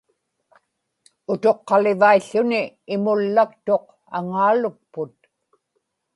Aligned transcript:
utuqqalivaił̣ł̣uni 1.31 2.61
imullaktuq 2.93 3.85
aŋaalukput 4.17 5.15